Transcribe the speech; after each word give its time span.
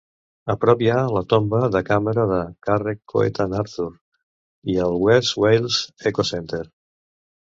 A 0.51 0.53
prop 0.61 0.79
hi 0.83 0.87
ha 0.93 1.01
la 1.15 1.21
tomba 1.33 1.59
de 1.75 1.81
càmera 1.89 2.23
de 2.31 2.39
Carreg 2.69 2.99
Coetan 3.13 3.55
Arthur 3.61 3.89
i 4.75 4.79
el 4.87 4.99
West 5.07 5.41
Wales 5.45 5.79
Eco 6.13 6.27
Centre. 6.33 6.63